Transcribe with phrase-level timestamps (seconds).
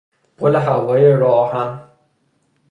[0.37, 1.79] پل هوایی راه آهن